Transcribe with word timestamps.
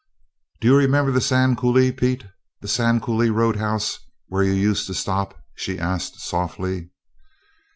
"Do 0.59 0.67
you 0.67 0.75
remember 0.75 1.11
the 1.11 1.21
Sand 1.21 1.59
Coulee, 1.59 1.91
Pete? 1.91 2.25
the 2.59 2.67
Sand 2.67 3.03
Coulee 3.03 3.29
Roadhouse 3.29 3.99
where 4.29 4.41
you 4.41 4.53
used 4.53 4.87
to 4.87 4.95
stop?" 4.95 5.35
she 5.53 5.77
asked 5.77 6.19
softly. 6.19 6.89